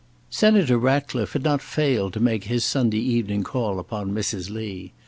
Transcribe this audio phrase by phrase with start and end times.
[0.31, 4.49] Senator Ratcliffe had not failed to make his Sunday evening call upon Mrs.
[4.49, 4.93] Lee.